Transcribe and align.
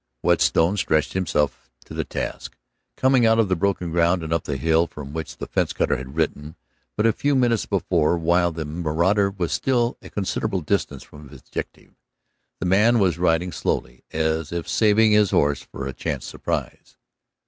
Whetstone 0.23 0.77
stretched 0.77 1.13
himself 1.13 1.69
to 1.85 1.93
the 1.93 2.03
task, 2.03 2.57
coming 2.97 3.23
out 3.27 3.37
of 3.37 3.49
the 3.49 3.55
broken 3.55 3.91
ground 3.91 4.23
and 4.23 4.33
up 4.33 4.45
the 4.45 4.57
hill 4.57 4.87
from 4.87 5.13
which 5.13 5.37
the 5.37 5.45
fence 5.45 5.73
cutter 5.73 5.95
had 5.95 6.15
ridden 6.15 6.55
but 6.97 7.05
a 7.05 7.13
few 7.13 7.35
minutes 7.35 7.67
before 7.67 8.17
while 8.17 8.51
the 8.51 8.65
marauder 8.65 9.29
was 9.29 9.51
still 9.51 9.99
a 10.01 10.09
considerable 10.09 10.61
distance 10.61 11.03
from 11.03 11.29
his 11.29 11.41
objective. 11.41 11.93
The 12.59 12.65
man 12.65 12.97
was 12.97 13.19
riding 13.19 13.51
slowly, 13.51 14.03
as 14.11 14.51
if 14.51 14.67
saving 14.67 15.11
his 15.11 15.29
horse 15.29 15.61
for 15.61 15.85
a 15.85 15.93
chance 15.93 16.25
surprise. 16.25 16.97